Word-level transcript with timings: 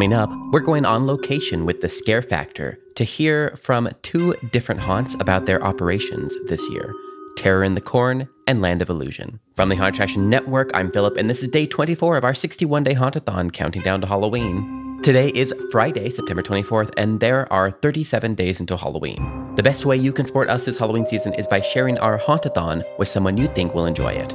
Coming 0.00 0.14
up, 0.14 0.30
we're 0.50 0.60
going 0.60 0.86
on 0.86 1.06
location 1.06 1.66
with 1.66 1.82
the 1.82 1.88
Scare 1.90 2.22
Factor 2.22 2.78
to 2.94 3.04
hear 3.04 3.54
from 3.58 3.90
two 4.00 4.34
different 4.50 4.80
haunts 4.80 5.14
about 5.20 5.44
their 5.44 5.62
operations 5.62 6.34
this 6.46 6.66
year 6.70 6.94
Terror 7.36 7.62
in 7.62 7.74
the 7.74 7.82
Corn 7.82 8.26
and 8.46 8.62
Land 8.62 8.80
of 8.80 8.88
Illusion. 8.88 9.40
From 9.56 9.68
the 9.68 9.76
Haunt 9.76 9.94
Attraction 9.94 10.30
Network, 10.30 10.70
I'm 10.72 10.90
Philip, 10.90 11.18
and 11.18 11.28
this 11.28 11.42
is 11.42 11.48
day 11.48 11.66
24 11.66 12.16
of 12.16 12.24
our 12.24 12.32
61 12.32 12.82
day 12.82 12.94
hauntathon 12.94 13.52
counting 13.52 13.82
down 13.82 14.00
to 14.00 14.06
Halloween. 14.06 15.02
Today 15.02 15.28
is 15.34 15.52
Friday, 15.70 16.08
September 16.08 16.42
24th, 16.42 16.94
and 16.96 17.20
there 17.20 17.52
are 17.52 17.70
37 17.70 18.34
days 18.34 18.58
until 18.58 18.78
Halloween. 18.78 19.52
The 19.56 19.62
best 19.62 19.84
way 19.84 19.98
you 19.98 20.14
can 20.14 20.24
support 20.24 20.48
us 20.48 20.64
this 20.64 20.78
Halloween 20.78 21.04
season 21.04 21.34
is 21.34 21.46
by 21.46 21.60
sharing 21.60 21.98
our 21.98 22.18
hauntathon 22.18 22.84
with 22.98 23.08
someone 23.08 23.36
you 23.36 23.48
think 23.48 23.74
will 23.74 23.84
enjoy 23.84 24.12
it. 24.12 24.34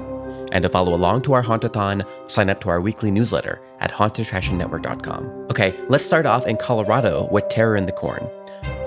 And 0.55 0.63
to 0.63 0.69
follow 0.69 0.93
along 0.93 1.23
to 1.23 1.33
our 1.33 1.43
hauntathon, 1.43 2.07
sign 2.31 2.49
up 2.49 2.61
to 2.61 2.69
our 2.69 2.79
weekly 2.79 3.11
newsletter 3.11 3.61
at 3.81 3.91
hauntattractionnetwork.com. 3.91 5.47
Okay, 5.51 5.77
let's 5.89 6.05
start 6.05 6.25
off 6.25 6.47
in 6.47 6.55
Colorado 6.55 7.27
with 7.29 7.49
Terror 7.49 7.75
in 7.75 7.87
the 7.87 7.91
Corn. 7.91 8.25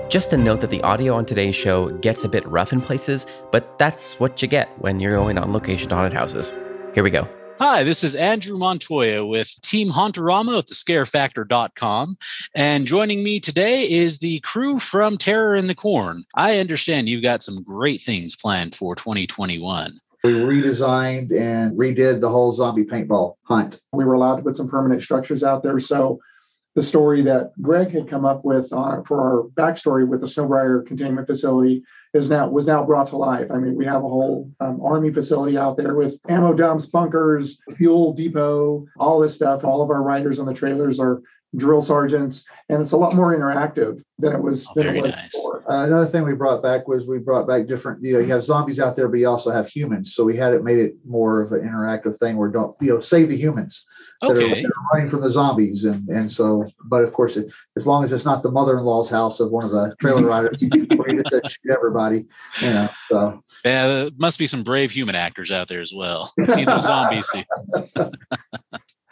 Just 0.09 0.33
a 0.33 0.37
note 0.37 0.61
that 0.61 0.71
the 0.71 0.81
audio 0.81 1.13
on 1.13 1.27
today's 1.27 1.55
show 1.55 1.91
gets 1.99 2.23
a 2.23 2.27
bit 2.27 2.43
rough 2.47 2.73
in 2.73 2.81
places, 2.81 3.27
but 3.51 3.77
that's 3.77 4.19
what 4.19 4.41
you 4.41 4.47
get 4.47 4.67
when 4.79 4.99
you're 4.99 5.15
going 5.15 5.37
on 5.37 5.53
location 5.53 5.89
to 5.89 5.95
haunted 5.95 6.11
houses. 6.11 6.51
Here 6.95 7.03
we 7.03 7.11
go. 7.11 7.27
Hi, 7.59 7.83
this 7.83 8.03
is 8.03 8.15
Andrew 8.15 8.57
Montoya 8.57 9.23
with 9.23 9.61
Team 9.61 9.91
Hauntarama 9.91 10.57
at 10.57 10.65
thescarefactor.com. 10.65 12.17
And 12.55 12.87
joining 12.87 13.23
me 13.23 13.39
today 13.39 13.83
is 13.83 14.17
the 14.17 14.39
crew 14.39 14.79
from 14.79 15.19
Terror 15.19 15.55
in 15.55 15.67
the 15.67 15.75
Corn. 15.75 16.25
I 16.33 16.57
understand 16.57 17.09
you've 17.09 17.21
got 17.21 17.43
some 17.43 17.61
great 17.61 18.01
things 18.01 18.35
planned 18.35 18.73
for 18.73 18.95
2021. 18.95 19.99
We 20.23 20.33
redesigned 20.33 21.37
and 21.37 21.77
redid 21.77 22.19
the 22.19 22.29
whole 22.29 22.51
zombie 22.51 22.85
paintball 22.85 23.35
hunt. 23.43 23.79
We 23.93 24.03
were 24.03 24.15
allowed 24.15 24.37
to 24.37 24.43
put 24.43 24.55
some 24.55 24.67
permanent 24.67 25.01
structures 25.01 25.43
out 25.43 25.63
there. 25.63 25.79
So 25.79 26.19
the 26.75 26.83
story 26.83 27.21
that 27.23 27.51
Greg 27.61 27.91
had 27.91 28.09
come 28.09 28.25
up 28.25 28.43
with 28.43 28.71
on, 28.73 29.03
for 29.05 29.21
our 29.21 29.43
backstory 29.53 30.07
with 30.07 30.21
the 30.21 30.27
Snowbrier 30.27 30.85
containment 30.85 31.27
facility 31.27 31.83
is 32.13 32.29
now 32.29 32.47
was 32.47 32.67
now 32.67 32.83
brought 32.83 33.07
to 33.07 33.17
life. 33.17 33.47
I 33.51 33.57
mean, 33.57 33.75
we 33.75 33.85
have 33.85 34.03
a 34.03 34.09
whole 34.09 34.49
um, 34.59 34.81
army 34.81 35.11
facility 35.11 35.57
out 35.57 35.77
there 35.77 35.95
with 35.95 36.19
ammo 36.27 36.53
dumps, 36.53 36.85
bunkers, 36.85 37.59
fuel 37.75 38.13
depot, 38.13 38.85
all 38.97 39.19
this 39.19 39.35
stuff. 39.35 39.63
All 39.63 39.81
of 39.81 39.89
our 39.89 40.01
riders 40.01 40.39
on 40.39 40.45
the 40.45 40.53
trailers 40.53 40.99
are 40.99 41.21
drill 41.55 41.81
sergeants, 41.81 42.45
and 42.69 42.81
it's 42.81 42.91
a 42.91 42.97
lot 42.97 43.15
more 43.15 43.35
interactive 43.35 44.03
than 44.17 44.33
it 44.33 44.41
was. 44.41 44.65
Oh, 44.67 44.71
than 44.75 44.83
very 44.85 44.99
it 44.99 45.01
was 45.01 45.11
nice. 45.11 45.35
before. 45.35 45.71
Uh, 45.71 45.85
another 45.85 46.05
thing 46.05 46.23
we 46.23 46.33
brought 46.33 46.63
back 46.63 46.87
was 46.87 47.07
we 47.07 47.19
brought 47.19 47.47
back 47.47 47.67
different, 47.67 48.03
you 48.03 48.13
know, 48.13 48.19
you 48.19 48.31
have 48.31 48.43
zombies 48.43 48.79
out 48.79 48.95
there, 48.95 49.07
but 49.07 49.19
you 49.19 49.27
also 49.27 49.51
have 49.51 49.67
humans. 49.67 50.15
So 50.15 50.23
we 50.23 50.35
had 50.35 50.53
it 50.53 50.63
made 50.63 50.79
it 50.79 50.95
more 51.05 51.41
of 51.41 51.51
an 51.51 51.61
interactive 51.61 52.17
thing 52.17 52.37
where 52.37 52.49
don't, 52.49 52.75
you 52.81 52.93
know, 52.93 52.99
save 52.99 53.29
the 53.29 53.37
humans 53.37 53.85
that, 54.21 54.29
are, 54.31 54.33
Okay. 54.37 54.61
that 54.61 54.65
are 54.71 54.83
running 54.93 55.09
from 55.09 55.21
the 55.21 55.29
zombies. 55.29 55.85
And 55.85 56.07
and 56.09 56.31
so, 56.31 56.67
but 56.85 57.03
of 57.03 57.13
course, 57.13 57.37
it, 57.37 57.51
as 57.77 57.85
long 57.87 58.03
as 58.03 58.11
it's 58.11 58.25
not 58.25 58.43
the 58.43 58.51
mother-in-law's 58.51 59.09
house 59.09 59.39
of 59.39 59.51
one 59.51 59.63
of 59.63 59.71
the 59.71 59.95
trailer 59.99 60.25
riders, 60.25 60.61
where 60.95 61.09
you 61.09 61.23
just 61.23 61.31
said 61.31 61.49
shoot 61.49 61.71
everybody, 61.71 62.25
you 62.61 62.69
know. 62.69 62.89
So 63.07 63.43
Yeah, 63.65 63.87
there 63.87 64.09
must 64.17 64.39
be 64.39 64.47
some 64.47 64.63
brave 64.63 64.91
human 64.91 65.15
actors 65.15 65.51
out 65.51 65.67
there 65.67 65.81
as 65.81 65.93
well. 65.93 66.31
See 66.47 66.65
those 66.65 66.83
zombies. 66.83 67.27
see- 67.27 67.45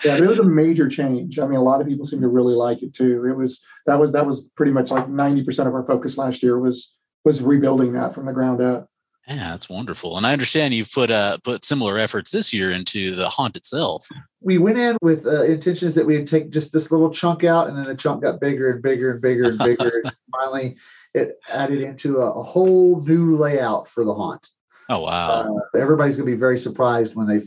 Yeah, 0.06 0.18
it 0.18 0.28
was 0.28 0.38
a 0.38 0.44
major 0.44 0.88
change. 0.88 1.40
I 1.40 1.48
mean, 1.48 1.58
a 1.58 1.64
lot 1.64 1.82
of 1.82 1.88
people 1.88 2.06
seem 2.06 2.22
to 2.22 2.28
really 2.28 2.54
like 2.54 2.84
it 2.84 2.94
too. 2.94 3.26
It 3.26 3.36
was 3.36 3.64
that 3.88 4.00
was 4.00 4.12
that 4.12 4.28
was 4.28 4.44
pretty 4.56 4.72
much 4.72 4.92
like 4.92 5.10
ninety 5.10 5.44
percent 5.44 5.68
of 5.68 5.74
our 5.74 5.84
focus 5.88 6.20
last 6.20 6.44
year 6.44 6.60
was 6.60 6.94
was 7.26 7.42
rebuilding 7.42 7.94
that 7.94 8.14
from 8.14 8.28
the 8.28 8.34
ground 8.34 8.62
up. 8.62 8.88
Yeah, 9.28 9.52
that's 9.52 9.70
wonderful. 9.70 10.17
And 10.17 10.25
I 10.25 10.31
understand 10.31 10.73
you've 10.73 10.92
put 10.92 11.11
uh 11.11 11.38
put 11.39 11.66
similar 11.66 11.97
efforts 11.97 12.31
this 12.31 12.53
year 12.53 12.72
into 12.72 13.16
the 13.16 13.28
haunt 13.28 13.58
itself. 13.58 14.08
we 14.42 14.58
went 14.58 14.78
in 14.78 14.97
with 15.02 15.25
uh, 15.25 15.44
intentions 15.44 15.95
that 15.95 16.06
we'd 16.06 16.28
take 16.28 16.50
just 16.50 16.72
this 16.72 16.92
little 16.92 17.09
chunk 17.09 17.44
out, 17.44 17.67
and 17.67 17.78
then 17.78 17.86
the 17.86 17.95
chunk 17.95 18.23
got 18.23 18.39
bigger 18.39 18.71
and 18.71 18.82
bigger 18.82 19.11
and 19.11 19.21
bigger 19.21 19.43
and 19.45 19.58
bigger. 19.58 19.92
and 20.04 20.14
finally, 20.32 20.77
it 21.14 21.39
added 21.49 21.82
into 21.82 22.21
a, 22.21 22.32
a 22.32 22.43
whole 22.43 23.02
new 23.02 23.37
layout 23.37 23.89
for 23.89 24.05
the 24.05 24.14
haunt. 24.14 24.49
Oh 24.89 25.02
wow. 25.02 25.58
Uh, 25.58 25.77
everybody's 25.77 26.16
going 26.16 26.27
to 26.27 26.32
be 26.32 26.39
very 26.39 26.58
surprised 26.58 27.16
when 27.16 27.27
they 27.27 27.42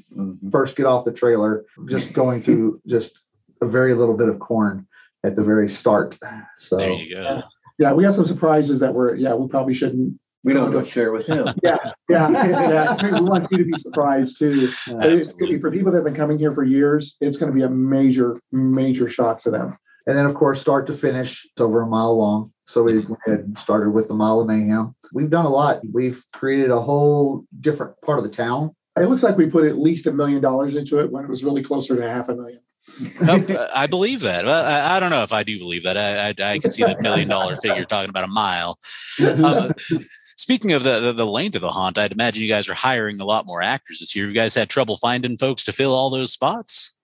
first 0.50 0.76
get 0.76 0.86
off 0.86 1.04
the 1.04 1.12
trailer, 1.12 1.64
just 1.88 2.12
going 2.12 2.42
through 2.42 2.80
just 2.86 3.18
a 3.62 3.66
very 3.66 3.94
little 3.94 4.16
bit 4.16 4.28
of 4.28 4.38
corn 4.38 4.86
at 5.24 5.36
the 5.36 5.42
very 5.42 5.68
start. 5.68 6.18
So 6.58 6.76
there 6.76 6.92
you 6.92 7.14
go. 7.14 7.42
Yeah, 7.78 7.94
we 7.94 8.04
got 8.04 8.12
some 8.12 8.26
surprises 8.26 8.80
that 8.80 8.92
were 8.92 9.14
yeah 9.14 9.34
we 9.34 9.48
probably 9.48 9.74
shouldn't. 9.74 10.18
We 10.42 10.54
don't 10.54 10.70
go 10.70 10.82
share 10.82 11.12
with 11.12 11.26
him. 11.26 11.48
Yeah, 11.62 11.92
yeah, 12.08 12.30
yeah. 12.30 13.20
We 13.20 13.20
want 13.20 13.46
you 13.50 13.58
to 13.58 13.64
be 13.64 13.78
surprised 13.78 14.38
too. 14.38 14.68
But 14.86 15.12
it's 15.12 15.32
gonna 15.32 15.52
be 15.52 15.60
for 15.60 15.70
people 15.70 15.92
that 15.92 15.98
have 15.98 16.04
been 16.04 16.14
coming 16.14 16.38
here 16.38 16.54
for 16.54 16.64
years. 16.64 17.16
It's 17.20 17.36
going 17.36 17.52
to 17.52 17.56
be 17.56 17.62
a 17.62 17.68
major 17.68 18.40
major 18.50 19.08
shock 19.08 19.42
to 19.42 19.50
them. 19.50 19.76
And 20.06 20.16
then, 20.16 20.26
of 20.26 20.34
course, 20.34 20.60
start 20.60 20.86
to 20.86 20.94
finish, 20.94 21.44
it's 21.44 21.60
over 21.60 21.82
a 21.82 21.86
mile 21.86 22.16
long. 22.16 22.52
So 22.66 22.82
we 22.82 22.98
went 22.98 23.18
ahead 23.26 23.40
and 23.40 23.58
started 23.58 23.90
with 23.90 24.08
the 24.08 24.14
Mile 24.14 24.40
of 24.40 24.46
Mayhem. 24.46 24.94
We've 25.12 25.30
done 25.30 25.44
a 25.44 25.50
lot. 25.50 25.80
We've 25.92 26.24
created 26.32 26.70
a 26.70 26.80
whole 26.80 27.44
different 27.60 28.00
part 28.02 28.18
of 28.18 28.24
the 28.24 28.30
town. 28.30 28.74
It 28.96 29.08
looks 29.08 29.22
like 29.22 29.36
we 29.36 29.46
put 29.46 29.66
at 29.66 29.78
least 29.78 30.06
a 30.06 30.12
million 30.12 30.40
dollars 30.40 30.74
into 30.74 31.00
it 31.00 31.10
when 31.10 31.24
it 31.24 31.30
was 31.30 31.44
really 31.44 31.62
closer 31.62 31.96
to 31.96 32.08
half 32.08 32.28
a 32.28 32.34
million. 32.34 32.60
Oh, 33.22 33.68
I 33.72 33.86
believe 33.86 34.20
that. 34.20 34.46
Well, 34.46 34.64
I, 34.64 34.96
I 34.96 35.00
don't 35.00 35.10
know 35.10 35.22
if 35.22 35.32
I 35.32 35.42
do 35.42 35.58
believe 35.58 35.84
that. 35.84 35.96
I 35.96 36.28
I, 36.28 36.52
I 36.52 36.58
can 36.58 36.70
see 36.70 36.82
the 36.82 36.96
million 37.00 37.28
dollar 37.28 37.56
figure 37.56 37.84
talking 37.84 38.10
about 38.10 38.24
a 38.24 38.32
mile. 38.32 38.78
Uh, 39.20 39.70
speaking 40.50 40.72
of 40.72 40.82
the, 40.82 40.98
the 40.98 41.12
the 41.12 41.26
length 41.26 41.54
of 41.54 41.60
the 41.60 41.70
haunt, 41.70 41.96
I'd 41.96 42.10
imagine 42.10 42.42
you 42.42 42.48
guys 42.48 42.68
are 42.68 42.74
hiring 42.74 43.20
a 43.20 43.24
lot 43.24 43.46
more 43.46 43.62
actors 43.62 44.00
this 44.00 44.16
year. 44.16 44.24
Have 44.24 44.34
you 44.34 44.40
guys 44.40 44.52
had 44.52 44.68
trouble 44.68 44.96
finding 44.96 45.38
folks 45.38 45.62
to 45.64 45.72
fill 45.72 45.94
all 45.94 46.10
those 46.10 46.32
spots? 46.32 46.96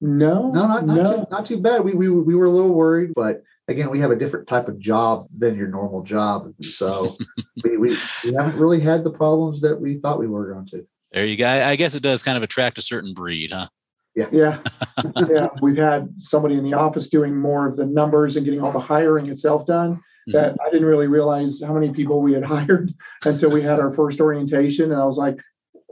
No, 0.00 0.50
No, 0.50 0.66
not, 0.66 0.84
not, 0.84 0.96
no. 0.96 1.16
Too, 1.16 1.26
not 1.30 1.46
too 1.46 1.60
bad. 1.60 1.84
We, 1.84 1.94
we, 1.94 2.10
we 2.10 2.34
were 2.34 2.46
a 2.46 2.50
little 2.50 2.74
worried, 2.74 3.12
but 3.14 3.44
again, 3.68 3.88
we 3.88 4.00
have 4.00 4.10
a 4.10 4.16
different 4.16 4.48
type 4.48 4.66
of 4.66 4.80
job 4.80 5.28
than 5.38 5.56
your 5.56 5.68
normal 5.68 6.02
job. 6.02 6.52
So 6.60 7.16
we, 7.64 7.76
we, 7.76 7.96
we 8.24 8.32
haven't 8.32 8.58
really 8.58 8.80
had 8.80 9.04
the 9.04 9.12
problems 9.12 9.60
that 9.60 9.80
we 9.80 9.98
thought 9.98 10.18
we 10.18 10.26
were 10.26 10.52
going 10.52 10.66
to. 10.66 10.84
There 11.12 11.24
you 11.24 11.36
go. 11.36 11.46
I 11.46 11.70
I 11.70 11.76
guess 11.76 11.94
it 11.94 12.02
does 12.02 12.24
kind 12.24 12.36
of 12.36 12.42
attract 12.42 12.78
a 12.78 12.82
certain 12.82 13.14
breed, 13.14 13.52
huh? 13.52 13.68
Yeah. 14.16 14.26
Yeah, 14.32 14.58
yeah. 15.30 15.48
We've 15.62 15.76
had 15.76 16.12
somebody 16.18 16.56
in 16.56 16.64
the 16.64 16.74
office 16.74 17.08
doing 17.08 17.36
more 17.36 17.68
of 17.68 17.76
the 17.76 17.86
numbers 17.86 18.36
and 18.36 18.44
getting 18.44 18.60
all 18.60 18.72
the 18.72 18.80
hiring 18.80 19.28
itself 19.28 19.68
done. 19.68 20.02
Mm-hmm. 20.28 20.32
That 20.38 20.56
I 20.64 20.70
didn't 20.70 20.86
really 20.86 21.08
realize 21.08 21.60
how 21.60 21.74
many 21.74 21.90
people 21.92 22.20
we 22.20 22.32
had 22.32 22.44
hired 22.54 22.92
until 23.24 23.50
we 23.50 23.60
had 23.62 23.80
our 23.80 23.92
first 23.94 24.20
orientation, 24.20 24.92
and 24.92 25.00
I 25.00 25.04
was 25.04 25.16
like, 25.18 25.36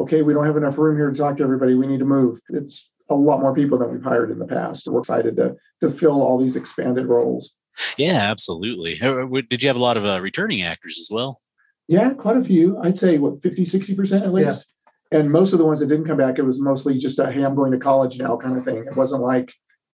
okay, 0.00 0.22
we 0.22 0.32
don't 0.32 0.46
have 0.46 0.56
enough 0.56 0.78
room 0.78 0.96
here 0.96 1.10
to 1.10 1.16
talk 1.16 1.36
to 1.38 1.42
everybody. 1.42 1.74
We 1.74 1.86
need 1.88 1.98
to 1.98 2.04
move. 2.04 2.38
It's 2.50 2.90
a 3.08 3.14
lot 3.14 3.40
more 3.40 3.52
people 3.54 3.76
than 3.78 3.90
we've 3.92 4.02
hired 4.04 4.30
in 4.30 4.38
the 4.38 4.46
past. 4.46 4.86
We're 4.86 5.00
excited 5.00 5.36
to 5.36 5.56
to 5.80 5.90
fill 5.90 6.22
all 6.22 6.38
these 6.38 6.54
expanded 6.56 7.06
roles. 7.06 7.54
Yeah, 7.96 8.18
absolutely. 8.20 9.00
Uh, 9.00 9.26
Did 9.48 9.62
you 9.62 9.68
have 9.68 9.76
a 9.76 9.80
lot 9.82 9.96
of 9.96 10.04
uh, 10.04 10.20
returning 10.20 10.62
actors 10.62 10.98
as 11.00 11.08
well? 11.10 11.40
Yeah, 11.88 12.10
quite 12.10 12.36
a 12.36 12.44
few. 12.44 12.78
I'd 12.82 12.98
say 12.98 13.18
what 13.18 13.42
50, 13.42 13.64
60% 13.64 14.12
at 14.16 14.22
Yeah. 14.22 14.28
least. 14.28 14.66
And 15.12 15.30
most 15.30 15.52
of 15.52 15.58
the 15.58 15.64
ones 15.64 15.80
that 15.80 15.86
didn't 15.88 16.06
come 16.06 16.16
back, 16.18 16.38
it 16.38 16.42
was 16.42 16.60
mostly 16.60 16.98
just 16.98 17.18
a 17.18 17.30
hey, 17.32 17.42
I'm 17.44 17.54
going 17.56 17.72
to 17.72 17.78
college 17.78 18.16
now 18.18 18.36
kind 18.36 18.56
of 18.56 18.64
thing. 18.64 18.78
It 18.86 18.96
wasn't 18.96 19.22
like, 19.22 19.52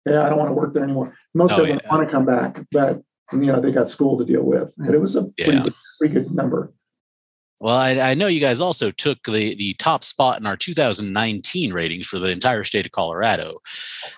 yeah, 0.07 0.23
I 0.25 0.29
don't 0.29 0.39
want 0.39 0.49
to 0.49 0.53
work 0.55 0.73
there 0.73 0.83
anymore. 0.83 1.13
Most 1.35 1.51
Oh, 1.53 1.61
of 1.61 1.67
them 1.67 1.79
yeah. 1.83 1.91
want 1.95 2.07
to 2.07 2.11
come 2.11 2.25
back, 2.25 2.61
but 2.71 3.01
you 3.31 3.39
know, 3.39 3.59
they 3.59 3.71
got 3.71 3.89
school 3.89 4.17
to 4.17 4.25
deal 4.25 4.43
with. 4.43 4.73
But 4.77 4.93
it 4.93 4.99
was 5.01 5.15
a 5.15 5.23
pretty, 5.23 5.51
Yeah. 5.53 5.63
good, 5.63 5.73
pretty 5.99 6.13
good 6.13 6.31
number. 6.31 6.73
Well, 7.59 7.75
I, 7.77 7.91
I 8.11 8.13
know 8.13 8.27
you 8.27 8.41
guys 8.41 8.59
also 8.59 8.91
took 8.91 9.23
the, 9.23 9.55
the 9.55 9.73
top 9.75 10.03
spot 10.03 10.37
in 10.39 10.45
our 10.45 10.57
2019 10.57 11.71
ratings 11.71 12.05
for 12.07 12.19
the 12.19 12.27
entire 12.27 12.65
state 12.65 12.85
of 12.85 12.91
Colorado. 12.91 13.59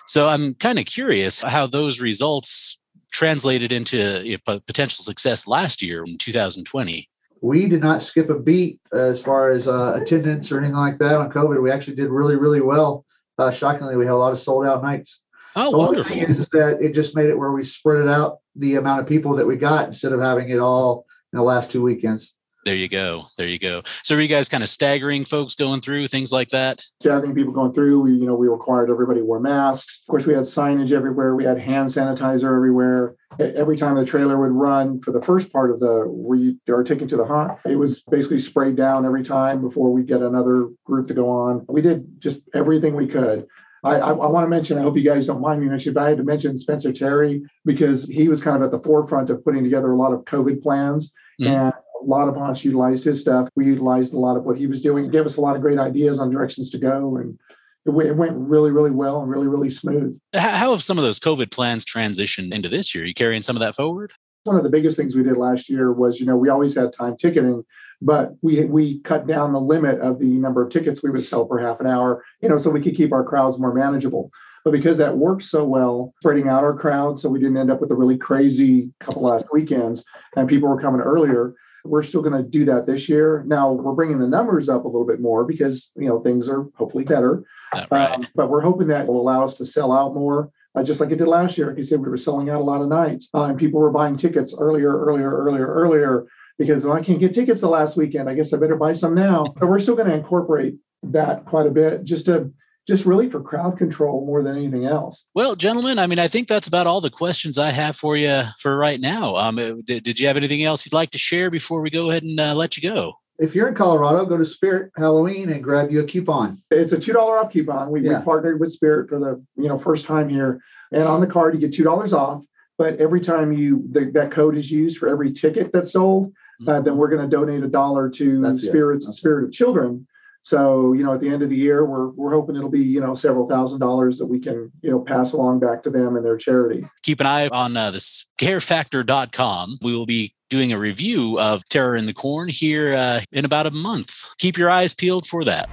So 0.06 0.28
I'm 0.28 0.54
kind 0.54 0.80
of 0.80 0.86
curious 0.86 1.42
how 1.42 1.68
those 1.68 2.00
results 2.00 2.80
translated 3.12 3.70
into 3.72 4.22
you 4.24 4.32
know, 4.32 4.38
po- 4.44 4.60
potential 4.66 5.04
success 5.04 5.46
last 5.46 5.80
year 5.80 6.02
in 6.04 6.18
2020. 6.18 7.08
We 7.40 7.68
did 7.68 7.82
not 7.82 8.02
skip 8.02 8.30
a 8.30 8.38
beat 8.38 8.80
as 8.92 9.22
far 9.22 9.52
as 9.52 9.68
uh, 9.68 9.96
attendance 10.02 10.50
or 10.50 10.58
anything 10.58 10.74
like 10.74 10.98
that 10.98 11.20
on 11.20 11.30
COVID. 11.30 11.62
We 11.62 11.70
actually 11.70 11.96
did 11.96 12.08
really, 12.10 12.34
really 12.34 12.60
well. 12.62 13.04
Uh, 13.38 13.52
shockingly, 13.52 13.94
we 13.96 14.06
had 14.06 14.14
a 14.14 14.16
lot 14.16 14.32
of 14.32 14.40
sold 14.40 14.66
out 14.66 14.82
nights. 14.82 15.22
Oh, 15.54 15.70
the 15.70 15.76
only 15.76 15.86
wonderful. 15.86 16.16
thing 16.16 16.24
is, 16.24 16.40
is 16.40 16.48
that 16.48 16.78
it 16.82 16.94
just 16.94 17.14
made 17.14 17.26
it 17.26 17.38
where 17.38 17.52
we 17.52 17.62
spread 17.62 18.02
it 18.02 18.08
out 18.08 18.38
the 18.58 18.76
amount 18.76 19.00
of 19.00 19.06
people 19.06 19.36
that 19.36 19.46
we 19.46 19.56
got 19.56 19.88
instead 19.88 20.12
of 20.12 20.20
having 20.20 20.48
it 20.50 20.58
all 20.58 21.06
in 21.32 21.38
the 21.38 21.42
last 21.42 21.70
two 21.70 21.82
weekends. 21.82 22.34
There 22.66 22.74
you 22.74 22.88
go. 22.88 23.24
There 23.38 23.46
you 23.46 23.60
go. 23.60 23.82
So 24.02 24.16
are 24.16 24.20
you 24.20 24.26
guys 24.26 24.48
kind 24.48 24.64
of 24.64 24.68
staggering 24.68 25.24
folks 25.24 25.54
going 25.54 25.82
through 25.82 26.08
things 26.08 26.32
like 26.32 26.48
that? 26.48 26.84
Having 27.04 27.36
people 27.36 27.52
going 27.52 27.72
through, 27.72 28.00
we, 28.00 28.14
you 28.14 28.26
know, 28.26 28.34
we 28.34 28.48
required 28.48 28.90
everybody 28.90 29.22
wore 29.22 29.38
masks. 29.38 30.02
Of 30.02 30.10
course, 30.10 30.26
we 30.26 30.34
had 30.34 30.42
signage 30.42 30.90
everywhere. 30.90 31.36
We 31.36 31.44
had 31.44 31.60
hand 31.60 31.90
sanitizer 31.90 32.56
everywhere. 32.56 33.14
Every 33.38 33.76
time 33.76 33.94
the 33.94 34.04
trailer 34.04 34.36
would 34.40 34.50
run 34.50 35.00
for 35.00 35.12
the 35.12 35.22
first 35.22 35.52
part 35.52 35.70
of 35.70 35.78
the 35.78 36.08
we 36.08 36.58
are 36.68 36.82
taking 36.82 37.06
to 37.06 37.16
the 37.16 37.24
hunt, 37.24 37.52
it 37.66 37.76
was 37.76 38.02
basically 38.02 38.40
sprayed 38.40 38.74
down 38.74 39.06
every 39.06 39.22
time 39.22 39.60
before 39.60 39.92
we 39.92 40.02
get 40.02 40.20
another 40.20 40.68
group 40.84 41.06
to 41.06 41.14
go 41.14 41.30
on. 41.30 41.64
We 41.68 41.82
did 41.82 42.20
just 42.20 42.48
everything 42.52 42.96
we 42.96 43.06
could. 43.06 43.46
I, 43.86 43.98
I, 43.98 44.10
I 44.10 44.26
want 44.28 44.44
to 44.44 44.48
mention, 44.48 44.78
I 44.78 44.82
hope 44.82 44.96
you 44.96 45.02
guys 45.02 45.26
don't 45.26 45.40
mind 45.40 45.60
me 45.60 45.68
mentioning, 45.68 45.94
but 45.94 46.02
I 46.02 46.08
had 46.08 46.18
to 46.18 46.24
mention 46.24 46.56
Spencer 46.56 46.92
Terry 46.92 47.42
because 47.64 48.06
he 48.08 48.28
was 48.28 48.42
kind 48.42 48.56
of 48.56 48.62
at 48.62 48.70
the 48.70 48.80
forefront 48.80 49.30
of 49.30 49.44
putting 49.44 49.62
together 49.62 49.92
a 49.92 49.96
lot 49.96 50.12
of 50.12 50.24
COVID 50.24 50.62
plans. 50.62 51.12
Mhm. 51.40 51.46
And 51.46 51.72
a 52.02 52.04
lot 52.04 52.28
of 52.28 52.36
haunts 52.36 52.64
utilized 52.64 53.04
his 53.04 53.20
stuff. 53.20 53.48
We 53.56 53.66
utilized 53.66 54.14
a 54.14 54.18
lot 54.18 54.36
of 54.36 54.44
what 54.44 54.58
he 54.58 54.66
was 54.66 54.80
doing. 54.80 55.10
Gave 55.10 55.26
us 55.26 55.36
a 55.36 55.40
lot 55.40 55.56
of 55.56 55.62
great 55.62 55.78
ideas 55.78 56.18
on 56.18 56.30
directions 56.30 56.70
to 56.70 56.78
go. 56.78 57.16
And 57.16 57.38
it, 57.84 57.90
w- 57.90 58.08
it 58.08 58.16
went 58.16 58.36
really, 58.36 58.70
really 58.70 58.90
well 58.90 59.20
and 59.22 59.30
really, 59.30 59.46
really 59.46 59.70
smooth. 59.70 60.18
How 60.34 60.70
have 60.70 60.82
some 60.82 60.98
of 60.98 61.04
those 61.04 61.20
COVID 61.20 61.50
plans 61.50 61.84
transitioned 61.84 62.52
into 62.52 62.68
this 62.68 62.94
year? 62.94 63.04
Are 63.04 63.06
you 63.06 63.14
carrying 63.14 63.42
some 63.42 63.56
of 63.56 63.60
that 63.60 63.74
forward? 63.74 64.12
One 64.44 64.56
of 64.56 64.62
the 64.62 64.70
biggest 64.70 64.96
things 64.96 65.16
we 65.16 65.24
did 65.24 65.36
last 65.36 65.68
year 65.68 65.92
was, 65.92 66.20
you 66.20 66.26
know, 66.26 66.36
we 66.36 66.48
always 66.48 66.74
had 66.74 66.92
time 66.92 67.16
ticketing, 67.16 67.64
but 68.02 68.34
we 68.42 68.64
we 68.64 69.00
cut 69.00 69.26
down 69.26 69.52
the 69.52 69.60
limit 69.60 70.00
of 70.00 70.18
the 70.18 70.26
number 70.26 70.62
of 70.62 70.70
tickets 70.70 71.02
we 71.02 71.10
would 71.10 71.24
sell 71.24 71.46
per 71.46 71.58
half 71.58 71.80
an 71.80 71.86
hour, 71.86 72.24
you 72.40 72.48
know, 72.48 72.58
so 72.58 72.70
we 72.70 72.80
could 72.80 72.96
keep 72.96 73.12
our 73.12 73.24
crowds 73.24 73.58
more 73.58 73.74
manageable. 73.74 74.30
But 74.64 74.72
because 74.72 74.98
that 74.98 75.16
worked 75.16 75.44
so 75.44 75.64
well, 75.64 76.12
spreading 76.20 76.48
out 76.48 76.64
our 76.64 76.76
crowd, 76.76 77.18
so 77.18 77.28
we 77.28 77.38
didn't 77.38 77.56
end 77.56 77.70
up 77.70 77.80
with 77.80 77.92
a 77.92 77.94
really 77.94 78.18
crazy 78.18 78.92
couple 78.98 79.22
last 79.22 79.46
weekends, 79.52 80.04
and 80.36 80.48
people 80.48 80.68
were 80.68 80.80
coming 80.80 81.00
earlier. 81.00 81.54
We're 81.84 82.02
still 82.02 82.20
going 82.20 82.42
to 82.42 82.48
do 82.48 82.64
that 82.64 82.84
this 82.84 83.08
year. 83.08 83.44
Now 83.46 83.72
we're 83.72 83.92
bringing 83.92 84.18
the 84.18 84.26
numbers 84.26 84.68
up 84.68 84.84
a 84.84 84.88
little 84.88 85.06
bit 85.06 85.20
more 85.20 85.44
because 85.44 85.92
you 85.96 86.08
know 86.08 86.20
things 86.20 86.48
are 86.48 86.66
hopefully 86.74 87.04
better. 87.04 87.44
Right. 87.90 88.10
Um, 88.10 88.26
but 88.34 88.50
we're 88.50 88.60
hoping 88.60 88.88
that 88.88 89.06
will 89.06 89.20
allow 89.20 89.44
us 89.44 89.54
to 89.56 89.64
sell 89.64 89.92
out 89.92 90.14
more, 90.14 90.50
uh, 90.74 90.82
just 90.82 91.00
like 91.00 91.10
it 91.10 91.18
did 91.18 91.28
last 91.28 91.56
year. 91.56 91.68
Like 91.68 91.78
you 91.78 91.84
said, 91.84 92.00
we 92.00 92.08
were 92.08 92.16
selling 92.16 92.50
out 92.50 92.60
a 92.60 92.64
lot 92.64 92.82
of 92.82 92.88
nights, 92.88 93.28
uh, 93.34 93.44
and 93.44 93.58
people 93.58 93.80
were 93.80 93.90
buying 93.90 94.16
tickets 94.16 94.54
earlier, 94.58 94.92
earlier, 94.98 95.30
earlier, 95.30 95.66
earlier 95.66 96.26
because 96.58 96.84
well, 96.84 96.94
I 96.94 97.02
can't 97.02 97.20
get 97.20 97.34
tickets 97.34 97.60
the 97.60 97.68
last 97.68 97.96
weekend. 97.96 98.28
I 98.28 98.34
guess 98.34 98.52
I 98.52 98.56
better 98.58 98.76
buy 98.76 98.92
some 98.92 99.14
now. 99.14 99.44
So 99.58 99.66
we're 99.66 99.78
still 99.78 99.96
going 99.96 100.08
to 100.08 100.14
incorporate 100.14 100.76
that 101.02 101.44
quite 101.44 101.66
a 101.66 101.70
bit, 101.70 102.04
just 102.04 102.26
to 102.26 102.52
just 102.86 103.04
really 103.04 103.28
for 103.28 103.40
crowd 103.40 103.76
control 103.76 104.24
more 104.24 104.42
than 104.42 104.56
anything 104.56 104.86
else. 104.86 105.26
Well, 105.34 105.56
gentlemen, 105.56 105.98
I 105.98 106.06
mean, 106.06 106.20
I 106.20 106.28
think 106.28 106.46
that's 106.46 106.68
about 106.68 106.86
all 106.86 107.00
the 107.00 107.10
questions 107.10 107.58
I 107.58 107.70
have 107.70 107.96
for 107.96 108.16
you 108.16 108.44
for 108.60 108.76
right 108.76 109.00
now. 109.00 109.34
Um, 109.36 109.56
did, 109.56 110.04
did 110.04 110.20
you 110.20 110.28
have 110.28 110.36
anything 110.36 110.62
else 110.62 110.86
you'd 110.86 110.92
like 110.92 111.10
to 111.10 111.18
share 111.18 111.50
before 111.50 111.82
we 111.82 111.90
go 111.90 112.10
ahead 112.10 112.22
and 112.22 112.38
uh, 112.38 112.54
let 112.54 112.76
you 112.76 112.88
go? 112.88 113.14
If 113.38 113.54
you're 113.54 113.68
in 113.68 113.74
Colorado, 113.74 114.24
go 114.24 114.38
to 114.38 114.44
Spirit 114.44 114.92
Halloween 114.96 115.50
and 115.50 115.62
grab 115.62 115.90
you 115.90 116.00
a 116.00 116.04
coupon. 116.04 116.62
It's 116.70 116.92
a 116.92 116.98
two 116.98 117.12
dollar 117.12 117.38
off 117.38 117.52
coupon. 117.52 117.90
We, 117.90 118.00
Yeah. 118.00 118.20
we 118.20 118.24
partnered 118.24 118.60
with 118.60 118.72
Spirit 118.72 119.10
for 119.10 119.18
the 119.18 119.44
you 119.56 119.68
know 119.68 119.78
first 119.78 120.06
time 120.06 120.28
here, 120.28 120.60
and 120.92 121.02
on 121.02 121.20
the 121.20 121.26
card 121.26 121.54
you 121.54 121.60
get 121.60 121.74
two 121.74 121.84
dollars 121.84 122.12
off. 122.14 122.44
But 122.78 122.98
every 122.98 123.20
time 123.20 123.52
you 123.52 123.84
the, 123.90 124.06
that 124.12 124.30
code 124.30 124.56
is 124.56 124.70
used 124.70 124.98
for 124.98 125.08
every 125.08 125.32
ticket 125.32 125.70
that's 125.72 125.92
sold, 125.92 126.32
uh, 126.66 126.80
then 126.80 126.96
we're 126.96 127.08
going 127.08 127.28
to 127.28 127.36
donate 127.36 127.62
a 127.62 127.68
dollar 127.68 128.08
to 128.10 128.40
That's 128.40 128.62
it. 128.62 128.68
Spirits 128.68 129.06
Spirit 129.16 129.44
of 129.44 129.52
Children. 129.52 130.06
So 130.42 130.92
you 130.92 131.02
know 131.02 131.12
at 131.12 131.20
the 131.20 131.28
end 131.28 131.42
of 131.42 131.50
the 131.50 131.56
year, 131.56 131.84
we're 131.84 132.10
we're 132.10 132.32
hoping 132.32 132.54
it'll 132.54 132.70
be 132.70 132.82
you 132.82 133.00
know 133.00 133.16
several 133.16 133.48
thousand 133.48 133.80
dollars 133.80 134.18
that 134.18 134.26
we 134.26 134.38
can 134.38 134.70
you 134.80 134.90
know 134.90 135.00
pass 135.00 135.32
along 135.32 135.58
back 135.58 135.82
to 135.82 135.90
them 135.90 136.14
and 136.14 136.24
their 136.24 136.36
charity. 136.36 136.88
Keep 137.02 137.20
an 137.20 137.26
eye 137.26 137.48
on 137.48 137.76
uh, 137.76 137.90
the 137.90 137.98
scarefactor.com. 137.98 139.78
We 139.82 139.96
will 139.96 140.06
be 140.06 140.34
doing 140.48 140.72
a 140.72 140.78
review 140.78 141.40
of 141.40 141.64
Terror 141.64 141.96
in 141.96 142.06
the 142.06 142.14
Corn 142.14 142.48
here 142.48 142.94
uh, 142.94 143.20
in 143.32 143.44
about 143.44 143.66
a 143.66 143.72
month. 143.72 144.24
Keep 144.38 144.56
your 144.56 144.70
eyes 144.70 144.94
peeled 144.94 145.26
for 145.26 145.42
that. 145.44 145.68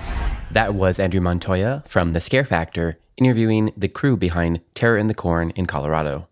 That 0.50 0.74
was 0.74 1.00
Andrew 1.00 1.22
Montoya 1.22 1.84
from 1.86 2.14
The 2.14 2.20
Scare 2.20 2.46
Factor 2.46 2.98
interviewing 3.18 3.72
the 3.78 3.88
crew 3.88 4.18
behind 4.18 4.62
Terror 4.74 4.98
in 4.98 5.08
the 5.08 5.14
Corn 5.14 5.52
in 5.52 5.68
Colorado. 5.68 6.28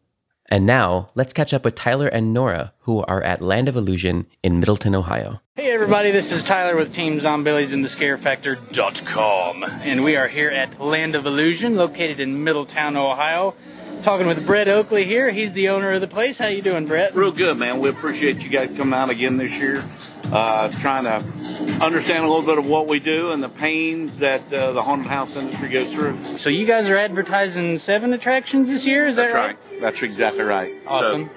And 0.52 0.66
now, 0.66 1.10
let's 1.16 1.32
catch 1.32 1.54
up 1.54 1.64
with 1.64 1.76
Tyler 1.76 2.10
and 2.10 2.34
Nora, 2.34 2.74
who 2.80 3.04
are 3.04 3.24
at 3.24 3.42
Land 3.42 3.70
of 3.70 3.78
Illusion 3.78 4.28
in 4.44 4.60
Middletown, 4.60 4.94
Ohio. 4.94 5.40
Hey 5.56 5.72
everybody, 5.72 6.12
this 6.12 6.30
is 6.34 6.44
Tyler 6.44 6.76
with 6.76 6.94
Team 6.94 7.20
Zombillies 7.20 7.74
and 7.74 7.86
the 7.86 7.88
ScareFactor.com. 7.88 9.64
And 9.64 10.04
we 10.04 10.18
are 10.18 10.28
here 10.28 10.50
at 10.50 10.78
Land 10.78 11.16
of 11.16 11.26
Illusion, 11.26 11.76
located 11.78 12.20
in 12.20 12.44
Middletown, 12.44 12.98
Ohio. 12.98 13.56
Talking 14.02 14.28
with 14.28 14.46
Brett 14.46 14.68
Oakley 14.68 15.06
here. 15.06 15.32
He's 15.32 15.54
the 15.54 15.70
owner 15.70 15.92
of 15.92 16.02
the 16.02 16.08
place. 16.08 16.38
How 16.38 16.48
you 16.48 16.62
doing, 16.62 16.86
Brett? 16.86 17.16
Real 17.16 17.32
good, 17.32 17.58
man. 17.58 17.80
We 17.80 17.88
appreciate 17.88 18.44
you 18.44 18.50
guys 18.50 18.76
coming 18.76 18.94
out 18.94 19.10
again 19.10 19.38
this 19.38 19.58
year, 19.58 19.86
uh, 20.32 20.70
trying 20.70 21.04
to 21.04 21.84
understand 21.84 22.24
a 22.24 22.28
little 22.28 22.46
bit 22.46 22.58
of 22.58 22.68
what 22.68 22.88
we 22.88 23.00
do 23.00 23.32
and 23.32 23.44
the 23.44 23.50
pains 23.50 24.20
that 24.20 24.42
uh, 24.54 24.72
the 24.72 24.82
haunted 24.82 25.08
house 25.08 25.36
industry 25.36 25.70
goes 25.70 25.94
through. 25.94 26.24
So 26.24 26.50
you 26.50 26.66
guys 26.66 26.88
are 26.88 26.98
advertising 26.98 27.78
seven 27.78 28.14
attractions 28.14 28.70
this 28.70 28.86
year, 28.86 29.08
is 29.08 29.16
That's 29.16 29.34
that 29.34 29.38
right. 29.38 29.58
That's 29.82 30.02
exactly 30.02 30.44
right. 30.44 30.74
Awesome. 30.88 31.28
So, 31.28 31.34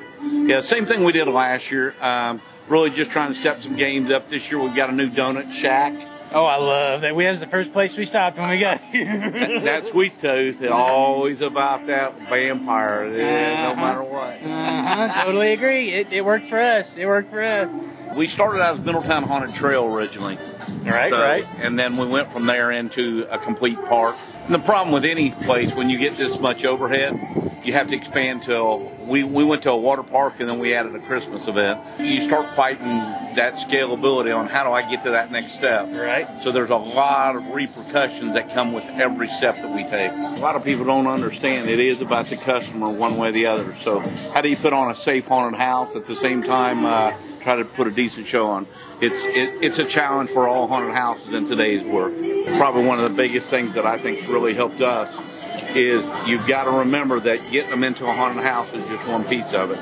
yeah, 0.46 0.60
same 0.60 0.86
thing 0.86 1.04
we 1.04 1.12
did 1.12 1.28
last 1.28 1.70
year. 1.70 1.94
Um, 2.00 2.40
really 2.68 2.90
just 2.90 3.10
trying 3.10 3.32
to 3.32 3.38
step 3.38 3.58
some 3.58 3.76
games 3.76 4.10
up 4.10 4.30
this 4.30 4.50
year. 4.50 4.60
We've 4.60 4.74
got 4.74 4.90
a 4.90 4.92
new 4.92 5.08
donut 5.08 5.52
shack. 5.52 6.10
Oh, 6.32 6.46
I 6.46 6.56
love 6.56 7.02
that. 7.02 7.14
We 7.14 7.24
that 7.24 7.30
was 7.30 7.40
the 7.40 7.46
first 7.46 7.72
place 7.72 7.96
we 7.96 8.04
stopped 8.04 8.38
when 8.38 8.48
we 8.48 8.58
got 8.58 8.80
here. 8.92 9.60
That 9.60 9.86
sweet 9.86 10.20
tooth 10.20 10.60
is 10.62 10.70
always 10.70 11.42
about 11.42 11.86
that 11.86 12.18
vampire, 12.28 13.08
yeah, 13.12 13.68
no 13.68 13.76
matter 13.76 14.02
what. 14.02 14.42
uh-huh, 14.42 15.24
totally 15.24 15.52
agree. 15.52 15.90
It, 15.92 16.12
it 16.12 16.24
worked 16.24 16.46
for 16.46 16.58
us. 16.58 16.96
It 16.96 17.06
worked 17.06 17.30
for 17.30 17.40
us. 17.40 17.68
We 18.14 18.26
started 18.26 18.60
out 18.62 18.78
as 18.78 18.84
Middletown 18.84 19.24
Haunted 19.24 19.54
Trail 19.54 19.84
originally. 19.86 20.38
Right, 20.84 21.10
So- 21.10 21.20
right. 21.20 21.44
And 21.60 21.78
then 21.78 21.96
we 21.96 22.06
went 22.06 22.32
from 22.32 22.46
there 22.46 22.70
into 22.70 23.26
a 23.30 23.38
complete 23.38 23.78
park. 23.86 24.16
And 24.46 24.54
the 24.54 24.58
problem 24.58 24.92
with 24.92 25.04
any 25.04 25.30
place, 25.30 25.74
when 25.74 25.88
you 25.90 25.98
get 25.98 26.16
this 26.16 26.38
much 26.38 26.64
overhead, 26.64 27.18
you 27.64 27.72
have 27.72 27.88
to 27.88 27.96
expand 27.96 28.42
till 28.42 28.92
we, 29.00 29.24
we 29.24 29.44
went 29.44 29.62
to 29.62 29.70
a 29.70 29.76
water 29.76 30.02
park 30.02 30.34
and 30.40 30.48
then 30.48 30.58
we 30.58 30.74
added 30.74 30.94
a 30.94 31.00
Christmas 31.00 31.48
event. 31.48 31.80
You 31.98 32.20
start 32.20 32.54
fighting 32.54 32.86
that 32.86 33.54
scalability 33.54 34.36
on 34.36 34.48
how 34.48 34.64
do 34.64 34.70
I 34.70 34.88
get 34.88 35.02
to 35.04 35.10
that 35.10 35.30
next 35.30 35.52
step. 35.52 35.88
Right. 35.90 36.28
So 36.42 36.52
there's 36.52 36.70
a 36.70 36.76
lot 36.76 37.36
of 37.36 37.46
repercussions 37.54 38.34
that 38.34 38.52
come 38.52 38.72
with 38.72 38.84
every 38.84 39.26
step 39.26 39.54
that 39.56 39.74
we 39.74 39.84
take. 39.84 40.12
A 40.12 40.40
lot 40.40 40.56
of 40.56 40.64
people 40.64 40.84
don't 40.84 41.06
understand 41.06 41.68
it 41.68 41.80
is 41.80 42.00
about 42.00 42.26
the 42.26 42.36
customer 42.36 42.92
one 42.92 43.16
way 43.16 43.30
or 43.30 43.32
the 43.32 43.46
other. 43.46 43.74
So 43.80 44.00
how 44.32 44.42
do 44.42 44.50
you 44.50 44.56
put 44.56 44.72
on 44.72 44.90
a 44.90 44.94
safe 44.94 45.26
haunted 45.26 45.58
house 45.58 45.96
at 45.96 46.04
the 46.04 46.16
same 46.16 46.42
time 46.42 46.84
uh, 46.84 47.14
try 47.40 47.56
to 47.56 47.64
put 47.64 47.86
a 47.86 47.90
decent 47.90 48.26
show 48.26 48.46
on? 48.46 48.66
It's 49.00 49.24
it, 49.24 49.64
it's 49.64 49.78
a 49.78 49.84
challenge 49.84 50.30
for 50.30 50.46
all 50.46 50.68
haunted 50.68 50.94
houses 50.94 51.34
in 51.34 51.48
today's 51.48 51.84
work. 51.84 52.12
Probably 52.56 52.84
one 52.86 53.00
of 53.00 53.10
the 53.10 53.16
biggest 53.16 53.48
things 53.48 53.74
that 53.74 53.86
I 53.86 53.98
think's 53.98 54.26
really 54.26 54.54
helped 54.54 54.80
us 54.80 55.53
is 55.76 56.04
you've 56.26 56.46
got 56.46 56.64
to 56.64 56.70
remember 56.70 57.20
that 57.20 57.40
getting 57.50 57.70
them 57.70 57.84
into 57.84 58.04
a 58.06 58.12
haunted 58.12 58.42
house 58.42 58.72
is 58.74 58.86
just 58.88 59.06
one 59.08 59.24
piece 59.24 59.52
of 59.54 59.70
it. 59.70 59.78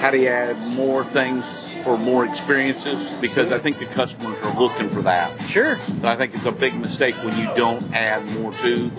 How 0.00 0.10
do 0.10 0.18
you 0.18 0.28
add 0.28 0.56
more 0.76 1.04
things 1.04 1.72
for 1.82 1.96
more 1.96 2.26
experiences? 2.26 3.10
Because 3.20 3.50
I 3.50 3.58
think 3.58 3.78
the 3.78 3.86
customers 3.86 4.38
are 4.42 4.60
looking 4.60 4.90
for 4.90 5.02
that. 5.02 5.40
Sure. 5.40 5.78
I 6.02 6.16
think 6.16 6.34
it's 6.34 6.44
a 6.44 6.52
big 6.52 6.74
mistake 6.74 7.14
when 7.24 7.36
you 7.38 7.46
don't 7.56 7.82
add 7.94 8.28
more 8.38 8.52
to 8.52 8.90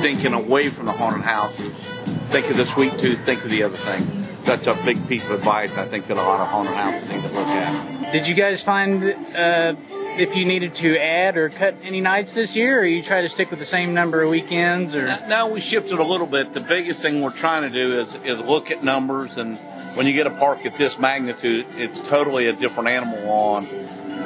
thinking 0.00 0.34
away 0.34 0.68
from 0.68 0.86
the 0.86 0.92
haunted 0.92 1.22
houses. 1.22 1.72
Think 2.30 2.48
of 2.50 2.56
the 2.56 2.66
sweet 2.66 2.92
tooth, 2.98 3.18
think 3.24 3.44
of 3.44 3.50
the 3.50 3.64
other 3.64 3.76
thing. 3.76 4.26
That's 4.44 4.66
a 4.66 4.74
big 4.84 5.06
piece 5.08 5.24
of 5.26 5.32
advice 5.32 5.76
I 5.76 5.86
think 5.86 6.06
that 6.06 6.16
a 6.16 6.22
lot 6.22 6.40
of 6.40 6.46
haunted 6.46 6.74
houses 6.74 7.08
need 7.10 7.22
to 7.22 7.34
look 7.34 7.48
at. 7.48 8.12
Did 8.12 8.28
you 8.28 8.34
guys 8.34 8.62
find 8.62 9.02
uh, 9.36 9.74
if 10.18 10.36
you 10.36 10.44
needed 10.44 10.74
to 10.76 10.98
add 10.98 11.36
or 11.36 11.48
cut 11.48 11.74
any 11.84 12.00
nights 12.00 12.34
this 12.34 12.56
year, 12.56 12.80
or 12.80 12.84
you 12.84 13.02
try 13.02 13.22
to 13.22 13.28
stick 13.28 13.50
with 13.50 13.58
the 13.58 13.64
same 13.64 13.94
number 13.94 14.22
of 14.22 14.30
weekends? 14.30 14.94
Or 14.94 15.06
Now 15.06 15.48
we 15.48 15.60
shifted 15.60 15.98
a 15.98 16.04
little 16.04 16.26
bit. 16.26 16.52
The 16.52 16.60
biggest 16.60 17.02
thing 17.02 17.20
we're 17.20 17.30
trying 17.30 17.62
to 17.62 17.70
do 17.70 18.00
is, 18.00 18.14
is 18.24 18.38
look 18.38 18.70
at 18.70 18.82
numbers, 18.82 19.36
and 19.36 19.56
when 19.94 20.06
you 20.06 20.12
get 20.12 20.26
a 20.26 20.30
park 20.30 20.66
at 20.66 20.74
this 20.76 20.98
magnitude, 20.98 21.66
it's 21.76 22.00
totally 22.08 22.46
a 22.46 22.52
different 22.52 22.88
animal 22.88 23.30
on 23.30 23.64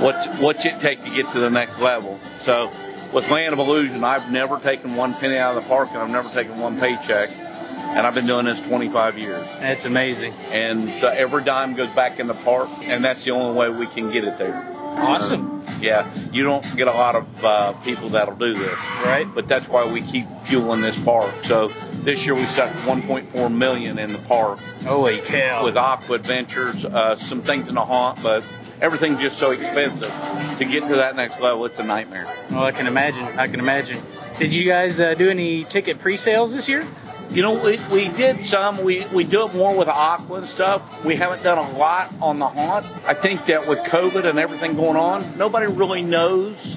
what's 0.01 0.43
what's 0.43 0.65
it 0.65 0.81
take 0.81 1.03
to 1.05 1.11
get 1.11 1.31
to 1.33 1.41
the 1.41 1.51
next 1.51 1.81
level. 1.81 2.17
So 2.39 2.71
with 3.13 3.31
Land 3.31 3.53
of 3.53 3.59
Illusion, 3.59 4.03
I've 4.05 4.33
never 4.33 4.59
taken 4.59 4.95
one 4.97 5.15
penny 5.15 5.37
out 5.37 5.57
of 5.57 5.63
the 5.63 5.69
park, 5.69 5.91
and 5.91 5.99
I've 5.99 6.11
never 6.11 6.29
taken 6.29 6.59
one 6.59 6.81
paycheck, 6.81 7.31
and 7.31 8.07
I've 8.07 8.15
been 8.15 8.27
doing 8.27 8.47
this 8.47 8.61
25 8.67 9.19
years. 9.19 9.43
that's 9.59 9.85
amazing. 9.85 10.33
and 10.51 10.89
so 10.89 11.09
every 11.09 11.45
dime 11.45 11.75
goes 11.75 11.91
back 11.91 12.19
in 12.19 12.27
the 12.27 12.35
park, 12.35 12.71
and 12.83 13.05
that's 13.05 13.25
the 13.25 13.33
only 13.33 13.59
way 13.59 13.69
we 13.69 13.87
can 13.87 14.11
get 14.11 14.25
it 14.25 14.39
there. 14.39 14.67
Awesome. 14.83 15.62
Yeah, 15.83 16.09
you 16.33 16.45
don't 16.45 16.65
get 16.77 16.87
a 16.89 16.93
lot 16.93 17.17
of 17.17 17.45
uh, 17.45 17.73
people 17.85 18.09
that'll 18.11 18.37
do 18.37 18.55
this, 18.55 18.79
Right. 19.05 19.27
but 19.35 19.49
that's 19.49 19.69
why 19.69 19.85
we 19.91 20.01
keep 20.01 20.27
fueling 20.45 20.81
this 20.81 20.99
park. 21.05 21.31
So 21.43 21.69
this 22.05 22.25
year 22.25 22.35
we 22.35 22.45
stuck 22.45 22.71
1.4 22.87 23.53
million 23.55 23.99
in 23.99 24.13
the 24.13 24.19
park 24.21 24.59
Holy 24.85 25.21
cow. 25.21 25.65
with 25.65 25.77
Aqua 25.77 26.15
Adventures, 26.17 26.85
uh, 26.85 27.17
some 27.17 27.43
things 27.43 27.69
in 27.69 27.75
the 27.75 27.85
haunt, 27.85 28.23
but 28.23 28.45
everything's 28.81 29.19
just 29.19 29.39
so 29.39 29.51
expensive 29.51 30.11
to 30.59 30.65
get 30.65 30.83
to 30.89 30.95
that 30.97 31.17
next 31.17 31.41
level. 31.41 31.65
It's 31.67 31.79
a 31.81 31.85
nightmare. 31.85 32.27
well, 32.51 32.65
I 32.65 32.73
can 32.73 32.87
imagine. 32.87 33.25
I 33.39 33.49
can 33.49 33.59
imagine. 33.61 34.01
Did 34.39 34.55
you 34.55 34.65
guys 34.65 35.01
uh, 35.01 35.15
do 35.15 35.29
any 35.31 35.65
ticket 35.65 35.99
pre-sales 35.99 36.55
this 36.55 36.69
year? 36.69 36.87
You 37.33 37.41
know, 37.41 37.65
we, 37.65 37.79
we 37.91 38.09
did 38.09 38.45
some. 38.45 38.85
We, 38.85 39.07
we 39.07 39.25
do 39.25 39.47
it 39.47 39.55
more 39.55 39.75
with 39.75 39.89
Aqua 39.89 40.37
and 40.37 40.45
stuff. 40.45 41.03
We 41.03 41.17
haven't 41.17 41.43
done 41.43 41.57
a 41.57 41.79
lot 41.79 42.13
on 42.21 42.39
the 42.39 42.47
haunt. 42.47 42.85
I 43.07 43.15
think 43.15 43.47
that 43.47 43.67
with 43.67 43.79
COVID 43.85 44.27
and 44.27 44.39
everything 44.39 44.77
going 44.77 44.99
on, 44.99 45.39
nobody 45.39 45.65
really 45.73 46.03
knows 46.03 46.77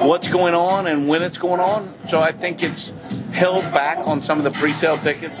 what's 0.00 0.26
going 0.26 0.54
on 0.54 0.88
and 0.88 1.06
when 1.06 1.22
it's 1.22 1.38
going 1.38 1.60
on. 1.60 1.94
So 2.08 2.20
I 2.20 2.32
think 2.32 2.64
it's 2.64 2.90
held 3.32 3.62
back 3.72 3.98
on 3.98 4.20
some 4.20 4.38
of 4.38 4.44
the 4.44 4.50
pre-sale 4.50 4.98
tickets. 4.98 5.40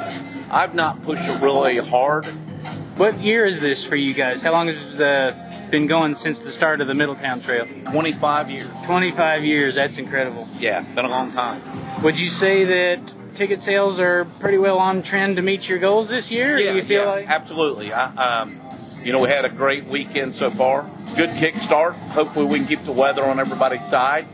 I've 0.52 0.72
not 0.72 1.02
pushed 1.02 1.28
it 1.28 1.40
really 1.40 1.78
hard. 1.78 2.24
What 2.96 3.18
year 3.18 3.44
is 3.44 3.60
this 3.60 3.84
for 3.84 3.96
you 3.96 4.14
guys? 4.14 4.40
How 4.40 4.52
long 4.52 4.68
has 4.68 5.00
it 5.00 5.04
uh, 5.04 5.68
been 5.72 5.88
going 5.88 6.14
since 6.14 6.44
the 6.44 6.52
start 6.52 6.80
of 6.80 6.86
the 6.86 6.94
Middletown 6.94 7.40
Trail? 7.40 7.66
25 7.90 8.50
years. 8.52 8.70
25 8.86 9.44
years. 9.44 9.74
That's 9.74 9.98
incredible. 9.98 10.46
Yeah, 10.60 10.84
been 10.94 11.04
a 11.04 11.08
long 11.08 11.28
time. 11.32 11.60
Would 12.04 12.20
you 12.20 12.30
say 12.30 12.62
that 12.62 13.23
ticket 13.34 13.62
sales 13.62 14.00
are 14.00 14.24
pretty 14.24 14.58
well 14.58 14.78
on 14.78 15.02
trend 15.02 15.36
to 15.36 15.42
meet 15.42 15.68
your 15.68 15.78
goals 15.78 16.08
this 16.08 16.30
year? 16.30 16.58
Yeah, 16.58 16.72
do 16.72 16.76
you 16.76 16.82
feel 16.82 17.04
yeah, 17.04 17.10
like 17.10 17.28
absolutely. 17.28 17.92
I, 17.92 18.40
um, 18.40 18.60
you 19.02 19.12
know, 19.12 19.18
we 19.18 19.28
had 19.28 19.44
a 19.44 19.48
great 19.48 19.84
weekend 19.84 20.34
so 20.34 20.50
far. 20.50 20.88
Good 21.16 21.30
kickstart. 21.30 21.94
Hopefully, 22.10 22.46
we 22.46 22.58
can 22.58 22.66
keep 22.66 22.80
the 22.80 22.92
weather 22.92 23.24
on 23.24 23.38
everybody's 23.38 23.86
side. 23.86 24.26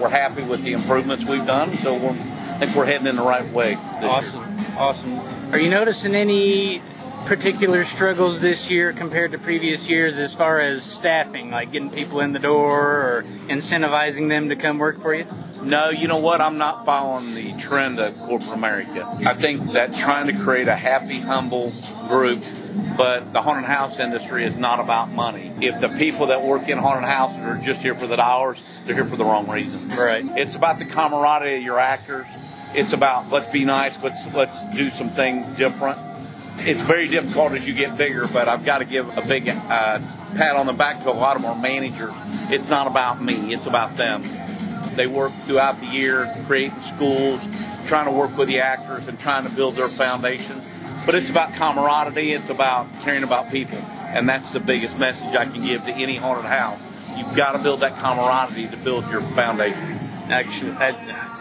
We're 0.00 0.08
happy 0.08 0.42
with 0.42 0.62
the 0.62 0.72
improvements 0.72 1.28
we've 1.28 1.46
done, 1.46 1.72
so 1.72 1.94
we're 1.94 2.10
I 2.10 2.58
think 2.58 2.76
we're 2.76 2.86
heading 2.86 3.06
in 3.06 3.16
the 3.16 3.22
right 3.22 3.50
way. 3.52 3.74
Awesome, 3.74 4.40
year. 4.40 4.66
awesome. 4.78 5.52
Are 5.52 5.58
you 5.58 5.70
noticing 5.70 6.14
any 6.14 6.82
particular 7.26 7.84
struggles 7.84 8.40
this 8.40 8.70
year 8.70 8.92
compared 8.92 9.32
to 9.32 9.38
previous 9.38 9.88
years 9.88 10.18
as 10.18 10.34
far 10.34 10.60
as 10.60 10.82
staffing, 10.82 11.50
like 11.50 11.72
getting 11.72 11.90
people 11.90 12.20
in 12.20 12.32
the 12.32 12.38
door 12.38 12.80
or 12.80 13.22
incentivizing 13.48 14.28
them 14.28 14.48
to 14.48 14.56
come 14.56 14.78
work 14.78 15.00
for 15.00 15.14
you? 15.14 15.26
No, 15.62 15.90
you 15.90 16.08
know 16.08 16.18
what? 16.18 16.40
I'm 16.40 16.58
not 16.58 16.84
following 16.84 17.34
the 17.34 17.52
trend 17.58 17.98
of 18.00 18.14
corporate 18.14 18.52
America. 18.52 19.08
I 19.26 19.34
think 19.34 19.62
that 19.72 19.92
trying 19.92 20.26
to 20.26 20.42
create 20.42 20.68
a 20.68 20.74
happy, 20.74 21.20
humble 21.20 21.72
group, 22.08 22.42
but 22.96 23.26
the 23.26 23.40
haunted 23.40 23.64
house 23.64 24.00
industry 24.00 24.44
is 24.44 24.56
not 24.56 24.80
about 24.80 25.10
money. 25.10 25.52
If 25.58 25.80
the 25.80 25.88
people 25.88 26.26
that 26.26 26.42
work 26.42 26.68
in 26.68 26.78
haunted 26.78 27.08
houses 27.08 27.38
are 27.38 27.58
just 27.64 27.82
here 27.82 27.94
for 27.94 28.06
the 28.06 28.16
dollars, 28.16 28.80
they're 28.84 28.94
here 28.94 29.04
for 29.04 29.16
the 29.16 29.24
wrong 29.24 29.48
reason. 29.48 29.88
Right. 29.90 30.24
It's 30.24 30.56
about 30.56 30.78
the 30.78 30.84
camaraderie 30.84 31.58
of 31.58 31.62
your 31.62 31.78
actors. 31.78 32.26
It's 32.74 32.92
about 32.92 33.30
let's 33.30 33.52
be 33.52 33.64
nice, 33.64 34.02
let's 34.02 34.32
let's 34.34 34.62
do 34.76 34.90
some 34.90 35.08
things 35.10 35.46
different 35.56 36.11
it's 36.64 36.82
very 36.82 37.08
difficult 37.08 37.52
as 37.52 37.66
you 37.66 37.74
get 37.74 37.98
bigger, 37.98 38.26
but 38.32 38.48
I've 38.48 38.64
got 38.64 38.78
to 38.78 38.84
give 38.84 39.16
a 39.16 39.26
big 39.26 39.48
uh, 39.48 39.98
pat 40.34 40.56
on 40.56 40.66
the 40.66 40.72
back 40.72 41.02
to 41.02 41.10
a 41.10 41.12
lot 41.12 41.36
of 41.36 41.44
our 41.44 41.60
managers. 41.60 42.12
It's 42.50 42.68
not 42.68 42.86
about 42.86 43.22
me, 43.22 43.52
it's 43.52 43.66
about 43.66 43.96
them. 43.96 44.22
They 44.94 45.06
work 45.06 45.32
throughout 45.32 45.80
the 45.80 45.86
year 45.86 46.32
creating 46.46 46.80
schools, 46.80 47.40
trying 47.86 48.06
to 48.06 48.12
work 48.12 48.36
with 48.36 48.48
the 48.48 48.60
actors 48.60 49.08
and 49.08 49.18
trying 49.18 49.44
to 49.44 49.50
build 49.50 49.74
their 49.74 49.88
foundation. 49.88 50.60
But 51.04 51.14
it's 51.14 51.30
about 51.30 51.54
camaraderie, 51.54 52.32
it's 52.32 52.48
about 52.48 52.86
caring 53.02 53.24
about 53.24 53.50
people. 53.50 53.78
And 53.78 54.28
that's 54.28 54.52
the 54.52 54.60
biggest 54.60 54.98
message 54.98 55.34
I 55.34 55.46
can 55.46 55.62
give 55.62 55.84
to 55.86 55.92
any 55.92 56.16
haunted 56.16 56.44
house. 56.44 56.78
You've 57.16 57.34
got 57.34 57.56
to 57.56 57.62
build 57.62 57.80
that 57.80 57.98
camaraderie 57.98 58.68
to 58.68 58.76
build 58.76 59.10
your 59.10 59.20
foundation. 59.20 59.98
Actually, 60.30 60.72
I 60.78 60.92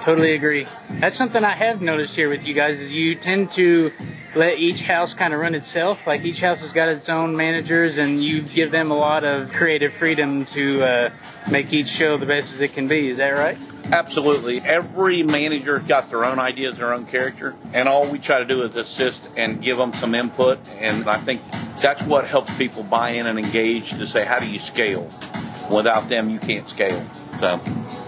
totally 0.03 0.33
agree. 0.33 0.65
That's 0.89 1.15
something 1.15 1.43
I 1.43 1.53
have 1.53 1.81
noticed 1.81 2.15
here 2.15 2.29
with 2.29 2.47
you 2.47 2.53
guys 2.53 2.81
is 2.81 2.91
you 2.91 3.15
tend 3.15 3.51
to 3.51 3.91
let 4.35 4.59
each 4.59 4.83
house 4.83 5.13
kind 5.13 5.33
of 5.33 5.39
run 5.39 5.55
itself. 5.55 6.07
Like 6.07 6.23
each 6.23 6.41
house 6.41 6.61
has 6.61 6.73
got 6.73 6.89
its 6.89 7.09
own 7.09 7.35
managers, 7.35 7.97
and 7.97 8.21
you 8.21 8.41
give 8.41 8.71
them 8.71 8.91
a 8.91 8.95
lot 8.95 9.23
of 9.23 9.51
creative 9.53 9.93
freedom 9.93 10.45
to 10.45 10.83
uh, 10.83 11.09
make 11.51 11.73
each 11.73 11.87
show 11.87 12.17
the 12.17 12.25
best 12.25 12.53
as 12.53 12.61
it 12.61 12.73
can 12.73 12.87
be. 12.87 13.09
Is 13.09 13.17
that 13.17 13.31
right? 13.31 13.57
Absolutely. 13.91 14.59
Every 14.59 15.23
manager's 15.23 15.83
got 15.83 16.09
their 16.09 16.23
own 16.23 16.39
ideas, 16.39 16.77
their 16.77 16.93
own 16.93 17.05
character, 17.05 17.55
and 17.73 17.89
all 17.89 18.09
we 18.09 18.19
try 18.19 18.39
to 18.39 18.45
do 18.45 18.63
is 18.63 18.77
assist 18.77 19.33
and 19.37 19.61
give 19.61 19.77
them 19.77 19.93
some 19.93 20.15
input. 20.15 20.73
And 20.75 21.09
I 21.09 21.17
think 21.17 21.41
that's 21.75 22.01
what 22.03 22.27
helps 22.27 22.55
people 22.57 22.83
buy 22.83 23.11
in 23.11 23.27
and 23.27 23.37
engage 23.37 23.91
to 23.91 24.07
say, 24.07 24.25
how 24.25 24.39
do 24.39 24.49
you 24.49 24.59
scale? 24.59 25.09
Without 25.73 26.09
them, 26.09 26.29
you 26.29 26.39
can't 26.39 26.67
scale. 26.67 27.05
So, 27.39 27.57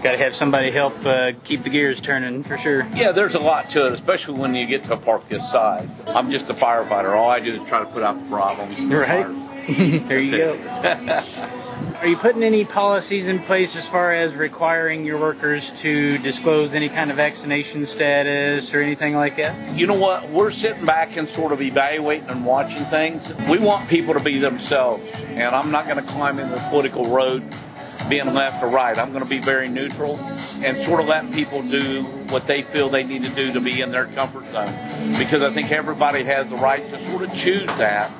got 0.02 0.12
to 0.12 0.18
have 0.18 0.34
somebody 0.34 0.70
help 0.70 1.04
uh, 1.04 1.32
keep 1.44 1.62
the 1.62 1.70
gears 1.70 2.00
turning 2.00 2.42
for 2.42 2.58
sure. 2.58 2.86
Yeah, 2.94 3.12
there's 3.12 3.34
a 3.34 3.40
lot 3.40 3.70
to 3.70 3.86
it, 3.86 3.92
especially 3.92 4.38
when 4.38 4.54
you 4.54 4.66
get 4.66 4.84
to 4.84 4.92
a 4.92 4.96
park 4.96 5.28
this 5.28 5.50
size. 5.50 5.88
I'm 6.08 6.30
just 6.30 6.50
a 6.50 6.54
firefighter. 6.54 7.16
All 7.16 7.30
I 7.30 7.40
do 7.40 7.52
is 7.52 7.68
try 7.68 7.80
to 7.80 7.86
put 7.86 8.02
out 8.02 8.22
the 8.22 8.28
problems. 8.28 8.78
Right. 8.80 9.26
there 10.08 10.20
you 10.20 10.36
go. 10.36 11.60
Are 12.04 12.08
you 12.08 12.18
putting 12.18 12.42
any 12.42 12.66
policies 12.66 13.28
in 13.28 13.38
place 13.38 13.76
as 13.76 13.88
far 13.88 14.12
as 14.12 14.34
requiring 14.34 15.06
your 15.06 15.18
workers 15.18 15.70
to 15.80 16.18
disclose 16.18 16.74
any 16.74 16.90
kind 16.90 17.08
of 17.08 17.16
vaccination 17.16 17.86
status 17.86 18.74
or 18.74 18.82
anything 18.82 19.14
like 19.14 19.36
that? 19.36 19.74
You 19.74 19.86
know 19.86 19.98
what? 19.98 20.28
We're 20.28 20.50
sitting 20.50 20.84
back 20.84 21.16
and 21.16 21.26
sort 21.26 21.50
of 21.50 21.62
evaluating 21.62 22.28
and 22.28 22.44
watching 22.44 22.84
things. 22.84 23.32
We 23.48 23.56
want 23.58 23.88
people 23.88 24.12
to 24.12 24.20
be 24.20 24.38
themselves, 24.38 25.02
and 25.28 25.56
I'm 25.56 25.70
not 25.70 25.86
going 25.86 25.96
to 25.96 26.06
climb 26.10 26.38
in 26.38 26.50
the 26.50 26.58
political 26.68 27.06
road 27.06 27.42
being 28.10 28.34
left 28.34 28.62
or 28.62 28.68
right. 28.68 28.98
I'm 28.98 29.12
going 29.12 29.24
to 29.24 29.30
be 29.30 29.38
very 29.38 29.70
neutral 29.70 30.14
and 30.62 30.76
sort 30.76 31.00
of 31.00 31.06
let 31.06 31.32
people 31.32 31.62
do 31.62 32.02
what 32.28 32.46
they 32.46 32.60
feel 32.60 32.90
they 32.90 33.04
need 33.04 33.24
to 33.24 33.30
do 33.30 33.50
to 33.54 33.62
be 33.62 33.80
in 33.80 33.92
their 33.92 34.08
comfort 34.08 34.44
zone. 34.44 34.74
Because 35.18 35.42
I 35.42 35.50
think 35.54 35.72
everybody 35.72 36.22
has 36.24 36.50
the 36.50 36.56
right 36.56 36.82
to 36.82 37.02
sort 37.06 37.22
of 37.22 37.34
choose 37.34 37.68
that 37.78 38.12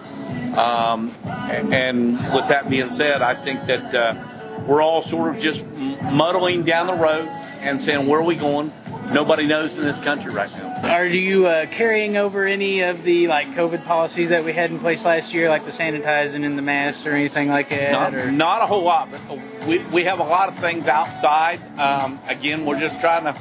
um, 0.59 1.15
and 1.25 2.13
with 2.13 2.49
that 2.49 2.69
being 2.69 2.91
said, 2.93 3.23
I 3.23 3.35
think 3.35 3.67
that 3.67 3.95
uh, 3.95 4.65
we're 4.67 4.83
all 4.83 5.03
sort 5.03 5.35
of 5.35 5.43
just 5.43 5.65
muddling 5.67 6.63
down 6.65 6.87
the 6.87 6.95
road 6.95 7.29
and 7.61 7.83
saying, 7.83 8.07
where 8.07 8.21
are 8.21 8.25
we 8.25 8.37
going? 8.37 8.73
Nobody 9.13 9.47
knows 9.47 9.77
in 9.77 9.85
this 9.85 9.99
country 9.99 10.33
right 10.33 10.51
now. 10.57 10.95
Are 10.95 11.05
you 11.05 11.47
uh, 11.47 11.67
carrying 11.67 12.17
over 12.17 12.45
any 12.45 12.81
of 12.81 13.03
the 13.03 13.29
like 13.29 13.49
COVID 13.49 13.85
policies 13.85 14.31
that 14.31 14.45
we 14.45 14.53
had 14.53 14.71
in 14.71 14.79
place 14.79 15.05
last 15.05 15.35
year, 15.35 15.51
like 15.51 15.65
the 15.65 15.71
sanitizing 15.71 16.45
and 16.45 16.57
the 16.57 16.63
masks 16.63 17.07
or 17.07 17.11
anything 17.11 17.49
like 17.49 17.69
that? 17.69 17.93
Not, 17.93 18.33
not 18.33 18.63
a 18.63 18.67
whole 18.67 18.83
lot, 18.83 19.11
but 19.11 19.67
we, 19.67 19.81
we 19.93 20.05
have 20.05 20.21
a 20.21 20.25
lot 20.25 20.49
of 20.49 20.55
things 20.55 20.87
outside. 20.87 21.61
Um, 21.79 22.19
again, 22.29 22.65
we're 22.65 22.81
just 22.81 23.01
trying 23.01 23.25
to 23.25 23.39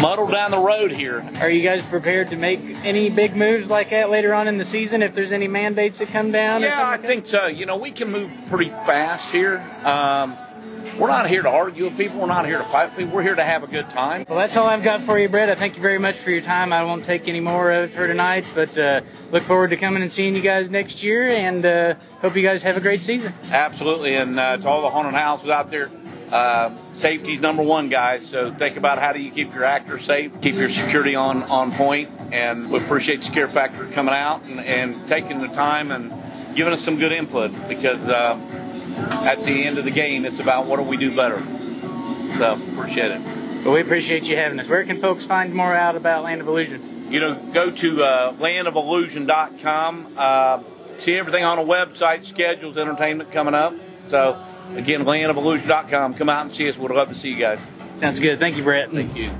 muddle 0.00 0.28
down 0.28 0.50
the 0.50 0.58
road 0.58 0.90
here. 0.90 1.24
Are 1.40 1.50
you 1.50 1.62
guys 1.62 1.86
prepared 1.86 2.30
to 2.30 2.36
make 2.36 2.60
any 2.84 3.10
big 3.10 3.36
moves 3.36 3.68
like 3.68 3.90
that 3.90 4.10
later 4.10 4.34
on 4.34 4.48
in 4.48 4.58
the 4.58 4.64
season 4.64 5.02
if 5.02 5.14
there's 5.14 5.32
any 5.32 5.48
mandates 5.48 5.98
that 5.98 6.08
come 6.08 6.32
down? 6.32 6.62
Yeah, 6.62 6.88
I 6.88 6.96
think 6.96 7.26
so. 7.26 7.46
You 7.46 7.66
know, 7.66 7.76
we 7.76 7.90
can 7.90 8.10
move 8.10 8.30
pretty 8.48 8.70
fast 8.70 9.30
here. 9.30 9.58
Um, 9.84 10.36
we're 10.98 11.08
not 11.08 11.28
here 11.28 11.42
to 11.42 11.50
argue 11.50 11.84
with 11.84 11.96
people. 11.96 12.20
We're 12.20 12.26
not 12.26 12.46
here 12.46 12.58
to 12.58 12.64
fight 12.64 12.90
with 12.90 12.98
people. 12.98 13.14
We're 13.14 13.22
here 13.22 13.34
to 13.34 13.44
have 13.44 13.64
a 13.64 13.66
good 13.66 13.88
time. 13.90 14.24
Well, 14.28 14.38
that's 14.38 14.56
all 14.56 14.66
I've 14.66 14.82
got 14.82 15.00
for 15.00 15.18
you, 15.18 15.28
Brett. 15.28 15.48
I 15.48 15.54
thank 15.54 15.76
you 15.76 15.82
very 15.82 15.98
much 15.98 16.16
for 16.16 16.30
your 16.30 16.42
time. 16.42 16.72
I 16.72 16.84
won't 16.84 17.04
take 17.04 17.28
any 17.28 17.40
more 17.40 17.70
of 17.70 17.84
it 17.84 17.94
for 17.94 18.06
tonight, 18.06 18.46
but 18.54 18.76
uh, 18.76 19.00
look 19.30 19.42
forward 19.42 19.70
to 19.70 19.76
coming 19.76 20.02
and 20.02 20.12
seeing 20.12 20.34
you 20.34 20.42
guys 20.42 20.70
next 20.70 21.02
year 21.02 21.28
and 21.28 21.64
uh, 21.64 21.94
hope 22.20 22.36
you 22.36 22.42
guys 22.42 22.62
have 22.62 22.76
a 22.76 22.80
great 22.80 23.00
season. 23.00 23.32
Absolutely. 23.50 24.14
And 24.14 24.38
uh, 24.38 24.58
to 24.58 24.68
all 24.68 24.82
the 24.82 24.90
haunted 24.90 25.14
houses 25.14 25.48
out 25.48 25.70
there, 25.70 25.90
uh, 26.32 26.76
safety's 26.94 27.40
number 27.40 27.62
one, 27.62 27.88
guys. 27.88 28.26
So 28.26 28.52
think 28.52 28.76
about 28.76 28.98
how 28.98 29.12
do 29.12 29.22
you 29.22 29.30
keep 29.30 29.54
your 29.54 29.64
actors 29.64 30.04
safe, 30.04 30.40
keep 30.40 30.54
your 30.56 30.70
security 30.70 31.14
on 31.14 31.42
on 31.44 31.70
point, 31.72 32.08
and 32.32 32.70
we 32.70 32.78
appreciate 32.78 33.22
Scare 33.22 33.48
Factor 33.48 33.86
coming 33.86 34.14
out 34.14 34.44
and, 34.46 34.60
and 34.60 34.94
taking 35.08 35.38
the 35.38 35.48
time 35.48 35.90
and 35.90 36.10
giving 36.56 36.72
us 36.72 36.82
some 36.82 36.98
good 36.98 37.12
input 37.12 37.52
because 37.68 38.00
uh, 38.08 38.38
at 39.24 39.44
the 39.44 39.64
end 39.64 39.78
of 39.78 39.84
the 39.84 39.90
game, 39.90 40.24
it's 40.24 40.40
about 40.40 40.66
what 40.66 40.76
do 40.76 40.82
we 40.82 40.96
do 40.96 41.14
better. 41.14 41.40
So 42.38 42.52
appreciate 42.72 43.10
it. 43.10 43.20
Well, 43.64 43.74
we 43.74 43.80
appreciate 43.80 44.28
you 44.28 44.36
having 44.36 44.58
us. 44.58 44.68
Where 44.68 44.82
can 44.84 44.96
folks 44.96 45.24
find 45.24 45.54
more 45.54 45.74
out 45.74 45.94
about 45.94 46.24
Land 46.24 46.40
of 46.40 46.48
Illusion? 46.48 46.82
You 47.10 47.20
know, 47.20 47.34
go 47.52 47.70
to 47.70 48.02
uh, 48.02 48.32
landofillusion.com. 48.32 50.06
Uh, 50.16 50.62
see 50.98 51.14
everything 51.14 51.44
on 51.44 51.58
the 51.58 51.72
website, 51.72 52.24
schedules, 52.24 52.76
entertainment 52.76 53.30
coming 53.32 53.54
up. 53.54 53.74
So 54.06 54.42
Again, 54.76 55.04
landofillusion.com. 55.04 56.14
Come 56.14 56.28
out 56.28 56.46
and 56.46 56.54
see 56.54 56.68
us. 56.68 56.76
We'd 56.76 56.90
love 56.90 57.08
to 57.08 57.14
see 57.14 57.30
you 57.30 57.38
guys. 57.38 57.58
Sounds 57.96 58.18
good. 58.18 58.38
Thank 58.38 58.56
you, 58.56 58.62
Brett. 58.62 58.90
Thank 58.90 59.16
you. 59.16 59.30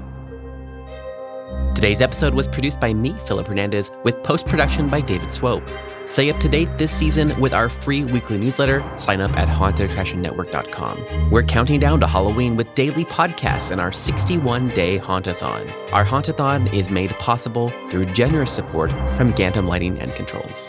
Today's 1.74 2.00
episode 2.00 2.34
was 2.34 2.46
produced 2.46 2.78
by 2.80 2.94
me, 2.94 3.12
Philip 3.26 3.48
Hernandez, 3.48 3.90
with 4.04 4.22
post 4.22 4.46
production 4.46 4.88
by 4.88 5.00
David 5.00 5.34
Swope. 5.34 5.64
Stay 6.06 6.30
up 6.30 6.38
to 6.40 6.48
date 6.48 6.68
this 6.76 6.92
season 6.92 7.38
with 7.40 7.54
our 7.54 7.68
free 7.70 8.04
weekly 8.04 8.36
newsletter. 8.36 8.84
Sign 8.98 9.20
up 9.22 9.34
at 9.36 9.48
hauntedattractionnetwork.com. 9.48 11.30
We're 11.30 11.42
counting 11.42 11.80
down 11.80 12.00
to 12.00 12.06
Halloween 12.06 12.56
with 12.56 12.72
daily 12.74 13.04
podcasts 13.06 13.70
and 13.70 13.80
our 13.80 13.90
61 13.90 14.68
day 14.68 14.98
Hauntathon. 14.98 15.72
Our 15.92 16.04
Hauntathon 16.04 16.72
is 16.72 16.90
made 16.90 17.10
possible 17.12 17.70
through 17.90 18.06
generous 18.12 18.52
support 18.52 18.90
from 19.16 19.32
Gantom 19.32 19.66
Lighting 19.66 19.98
and 19.98 20.14
Controls. 20.14 20.68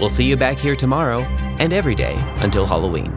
We'll 0.00 0.08
see 0.08 0.24
you 0.24 0.36
back 0.36 0.58
here 0.58 0.74
tomorrow 0.74 1.20
and 1.60 1.72
every 1.72 1.94
day 1.94 2.16
until 2.38 2.66
Halloween. 2.66 3.16